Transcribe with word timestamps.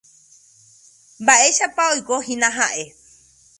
Mba'éichapa 1.25 1.83
oikohína 1.93 2.49
ha'e. 2.59 2.83